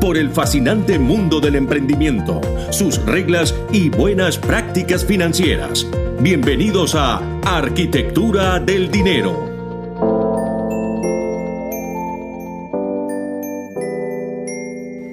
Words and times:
por 0.00 0.16
el 0.16 0.30
fascinante 0.30 0.98
mundo 0.98 1.40
del 1.40 1.56
emprendimiento, 1.56 2.40
sus 2.70 3.04
reglas 3.04 3.54
y 3.72 3.88
buenas 3.90 4.38
prácticas 4.38 5.04
financieras. 5.04 5.86
Bienvenidos 6.20 6.94
a 6.94 7.20
Arquitectura 7.44 8.60
del 8.60 8.90
Dinero. 8.90 9.32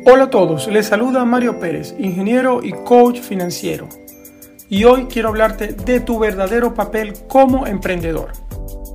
Hola 0.05 0.25
a 0.25 0.29
todos, 0.29 0.67
les 0.67 0.85
saluda 0.85 1.25
Mario 1.25 1.59
Pérez, 1.59 1.95
ingeniero 1.97 2.61
y 2.63 2.71
coach 2.71 3.19
financiero. 3.19 3.89
Y 4.69 4.83
hoy 4.83 5.05
quiero 5.05 5.29
hablarte 5.29 5.73
de 5.73 5.99
tu 5.99 6.19
verdadero 6.19 6.73
papel 6.73 7.13
como 7.27 7.65
emprendedor. 7.65 8.33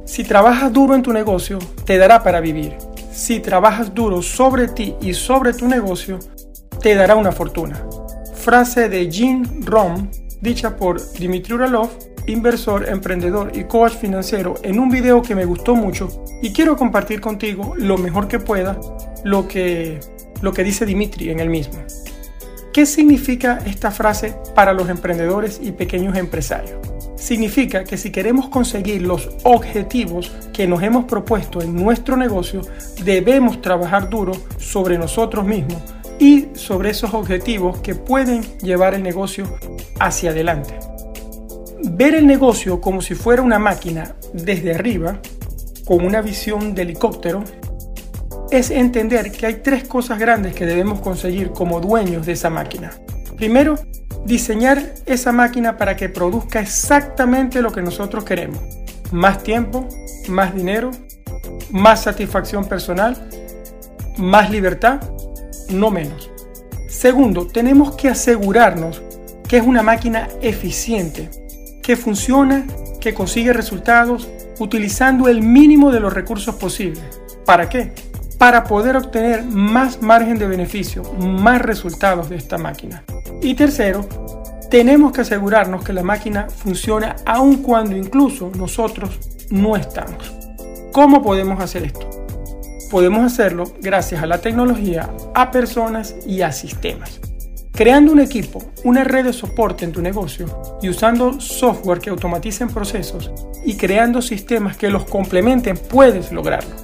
Si 0.05 0.25
trabajas 0.25 0.73
duro 0.73 0.95
en 0.95 1.03
tu 1.03 1.13
negocio, 1.13 1.59
te 1.85 1.99
dará 1.99 2.23
para 2.23 2.41
vivir 2.41 2.90
si 3.21 3.39
trabajas 3.41 3.95
duro 3.95 4.23
sobre 4.23 4.67
ti 4.67 4.97
y 5.03 5.13
sobre 5.13 5.53
tu 5.53 5.69
negocio, 5.69 6.19
te 6.81 6.95
dará 6.95 7.17
una 7.17 7.33
fortuna. 7.33 7.85
Frase 8.35 8.89
de 8.89 9.11
Jim 9.11 9.45
Rom, 9.63 10.11
dicha 10.41 10.75
por 10.75 10.99
Dimitri 11.13 11.53
Uralov, 11.53 11.91
inversor, 12.27 12.89
emprendedor 12.89 13.53
y 13.55 13.65
coach 13.65 13.93
financiero, 13.93 14.55
en 14.63 14.79
un 14.79 14.89
video 14.89 15.21
que 15.21 15.35
me 15.35 15.45
gustó 15.45 15.75
mucho 15.75 16.09
y 16.41 16.51
quiero 16.55 16.79
compartir 16.79 17.21
contigo 17.21 17.75
lo 17.77 17.99
mejor 17.99 18.27
que 18.27 18.39
pueda 18.39 18.81
lo 19.23 19.47
que, 19.47 20.01
lo 20.41 20.55
que 20.55 20.65
dice 20.65 20.87
Dimitri 20.87 21.29
en 21.29 21.41
el 21.41 21.51
mismo. 21.51 21.75
¿Qué 22.73 22.87
significa 22.87 23.59
esta 23.67 23.91
frase 23.91 24.35
para 24.55 24.73
los 24.73 24.89
emprendedores 24.89 25.61
y 25.63 25.73
pequeños 25.73 26.17
empresarios? 26.17 26.79
Significa 27.21 27.85
que 27.85 27.97
si 27.97 28.11
queremos 28.11 28.49
conseguir 28.49 29.03
los 29.03 29.29
objetivos 29.45 30.33
que 30.53 30.67
nos 30.67 30.83
hemos 30.83 31.05
propuesto 31.05 31.61
en 31.61 31.77
nuestro 31.77 32.17
negocio, 32.17 32.63
debemos 33.05 33.61
trabajar 33.61 34.09
duro 34.09 34.33
sobre 34.59 34.99
nosotros 34.99 35.47
mismos 35.47 35.77
y 36.19 36.49
sobre 36.55 36.91
esos 36.91 37.15
objetivos 37.15 37.81
que 37.81 37.95
pueden 37.95 38.43
llevar 38.59 38.95
el 38.95 39.03
negocio 39.03 39.45
hacia 39.99 40.31
adelante. 40.31 40.75
Ver 41.93 42.15
el 42.15 42.27
negocio 42.27 42.81
como 42.81 43.01
si 43.03 43.15
fuera 43.15 43.43
una 43.43 43.59
máquina 43.59 44.17
desde 44.33 44.75
arriba, 44.75 45.21
con 45.85 46.05
una 46.05 46.21
visión 46.23 46.75
de 46.75 46.83
helicóptero, 46.83 47.45
es 48.51 48.71
entender 48.71 49.31
que 49.31 49.47
hay 49.47 49.55
tres 49.63 49.85
cosas 49.85 50.19
grandes 50.19 50.55
que 50.55 50.67
debemos 50.67 51.01
conseguir 51.01 51.51
como 51.51 51.81
dueños 51.81 52.27
de 52.27 52.33
esa 52.33 52.51
máquina. 52.51 52.93
Primero, 53.37 53.77
diseñar 54.25 54.95
esa 55.07 55.33
máquina 55.33 55.77
para 55.77 55.97
que 55.97 56.09
produzca 56.09 56.61
exactamente 56.61 57.63
lo 57.63 57.73
que 57.73 57.83
nosotros 57.83 58.25
queremos. 58.25 58.61
Más 59.13 59.43
tiempo, 59.43 59.89
más 60.29 60.55
dinero, 60.55 60.91
más 61.71 62.03
satisfacción 62.03 62.65
personal, 62.65 63.29
más 64.19 64.51
libertad, 64.51 65.01
no 65.71 65.91
menos. 65.91 66.31
Segundo, 66.89 67.47
tenemos 67.47 67.97
que 67.97 68.09
asegurarnos 68.09 69.03
que 69.49 69.57
es 69.57 69.67
una 69.67 69.83
máquina 69.83 70.29
eficiente, 70.43 71.31
que 71.83 71.97
funciona, 71.97 72.67
que 73.01 73.15
consigue 73.15 73.53
resultados 73.53 74.29
utilizando 74.59 75.29
el 75.29 75.43
mínimo 75.43 75.91
de 75.91 76.01
los 76.01 76.13
recursos 76.13 76.55
posibles. 76.57 77.03
¿Para 77.45 77.69
qué? 77.69 77.93
Para 78.39 78.65
poder 78.65 78.97
obtener 78.97 79.45
más 79.45 80.03
margen 80.03 80.39
de 80.39 80.47
beneficio, 80.47 81.03
más 81.15 81.61
resultados 81.63 82.29
de 82.29 82.37
esta 82.37 82.59
máquina. 82.59 83.03
Y 83.43 83.55
tercero, 83.55 84.07
tenemos 84.71 85.13
que 85.13 85.23
asegurarnos 85.23 85.85
que 85.85 85.93
la 85.93 86.03
máquina 86.03 86.49
funciona 86.49 87.17
aun 87.27 87.63
cuando 87.63 87.97
incluso 87.97 88.53
nosotros 88.57 89.19
no 89.51 89.77
estamos. 89.77 90.33
¿Cómo 90.93 91.23
podemos 91.23 91.61
hacer 91.61 91.85
esto? 91.85 92.09
Podemos 92.91 93.25
hacerlo 93.33 93.65
gracias 93.81 94.23
a 94.23 94.27
la 94.27 94.41
tecnología, 94.41 95.11
a 95.35 95.51
personas 95.51 96.15
y 96.27 96.43
a 96.43 96.53
sistemas. 96.53 97.21
Creando 97.73 98.13
un 98.13 98.21
equipo, 98.21 98.61
una 98.85 99.05
red 99.05 99.25
de 99.25 99.33
soporte 99.33 99.85
en 99.85 99.93
tu 99.93 100.03
negocio 100.03 100.79
y 100.83 100.89
usando 100.89 101.41
software 101.41 102.01
que 102.01 102.11
automaticen 102.11 102.69
procesos 102.69 103.33
y 103.65 103.77
creando 103.77 104.21
sistemas 104.21 104.77
que 104.77 104.91
los 104.91 105.05
complementen 105.05 105.77
puedes 105.77 106.31
lograrlo. 106.33 106.75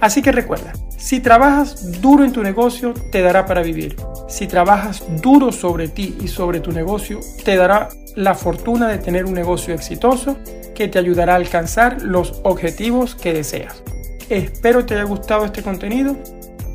Así 0.00 0.22
que 0.22 0.32
recuerda, 0.32 0.72
si 0.96 1.20
trabajas 1.20 2.00
duro 2.00 2.24
en 2.24 2.32
tu 2.32 2.42
negocio, 2.42 2.94
te 3.12 3.20
dará 3.20 3.44
para 3.46 3.62
vivir. 3.62 3.96
Si 4.30 4.46
trabajas 4.46 5.02
duro 5.20 5.50
sobre 5.50 5.88
ti 5.88 6.16
y 6.20 6.28
sobre 6.28 6.60
tu 6.60 6.70
negocio, 6.70 7.18
te 7.44 7.56
dará 7.56 7.88
la 8.14 8.34
fortuna 8.36 8.88
de 8.88 8.98
tener 8.98 9.24
un 9.24 9.34
negocio 9.34 9.74
exitoso 9.74 10.36
que 10.74 10.86
te 10.86 11.00
ayudará 11.00 11.32
a 11.32 11.36
alcanzar 11.36 12.00
los 12.00 12.40
objetivos 12.44 13.16
que 13.16 13.32
deseas. 13.32 13.82
Espero 14.28 14.86
te 14.86 14.94
haya 14.94 15.02
gustado 15.02 15.44
este 15.44 15.62
contenido 15.62 16.16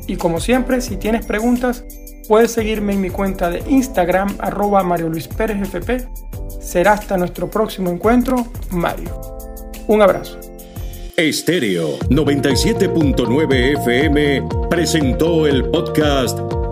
y 0.06 0.16
como 0.16 0.38
siempre, 0.38 0.82
si 0.82 0.98
tienes 0.98 1.24
preguntas, 1.24 1.84
puedes 2.28 2.52
seguirme 2.52 2.92
en 2.92 3.00
mi 3.00 3.08
cuenta 3.08 3.48
de 3.48 3.62
Instagram 3.66 4.36
arroba 4.38 4.82
Mario 4.82 5.08
Luis 5.08 5.26
Pérez 5.26 5.56
FP. 5.62 6.06
Será 6.60 6.92
hasta 6.92 7.16
nuestro 7.16 7.50
próximo 7.50 7.90
encuentro, 7.90 8.46
Mario. 8.70 9.18
Un 9.86 10.02
abrazo. 10.02 10.38
Estéreo 11.16 11.98
97.9 12.10 13.80
FM 13.80 14.46
presentó 14.68 15.46
el 15.46 15.64
podcast 15.70 16.45